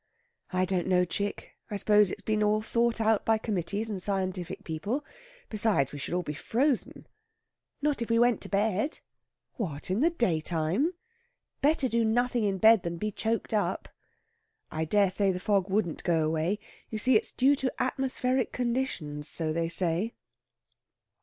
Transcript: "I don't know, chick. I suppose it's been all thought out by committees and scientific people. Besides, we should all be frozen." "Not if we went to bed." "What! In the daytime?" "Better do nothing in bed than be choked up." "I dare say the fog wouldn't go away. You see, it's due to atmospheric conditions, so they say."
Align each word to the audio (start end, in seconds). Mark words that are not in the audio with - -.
"I 0.51 0.65
don't 0.65 0.87
know, 0.87 1.05
chick. 1.05 1.51
I 1.69 1.75
suppose 1.75 2.09
it's 2.09 2.23
been 2.23 2.41
all 2.41 2.63
thought 2.63 2.99
out 2.99 3.23
by 3.23 3.37
committees 3.37 3.87
and 3.87 4.01
scientific 4.01 4.63
people. 4.63 5.05
Besides, 5.47 5.91
we 5.91 5.99
should 5.99 6.15
all 6.15 6.23
be 6.23 6.33
frozen." 6.33 7.05
"Not 7.83 8.01
if 8.01 8.09
we 8.09 8.17
went 8.17 8.41
to 8.41 8.49
bed." 8.49 9.01
"What! 9.57 9.91
In 9.91 9.99
the 10.01 10.09
daytime?" 10.09 10.95
"Better 11.61 11.87
do 11.87 12.03
nothing 12.03 12.43
in 12.43 12.57
bed 12.57 12.81
than 12.81 12.97
be 12.97 13.11
choked 13.11 13.53
up." 13.53 13.89
"I 14.71 14.85
dare 14.85 15.11
say 15.11 15.31
the 15.31 15.39
fog 15.39 15.69
wouldn't 15.69 16.03
go 16.03 16.25
away. 16.25 16.57
You 16.89 16.97
see, 16.97 17.15
it's 17.15 17.31
due 17.31 17.55
to 17.57 17.71
atmospheric 17.77 18.51
conditions, 18.51 19.27
so 19.27 19.53
they 19.53 19.69
say." 19.69 20.15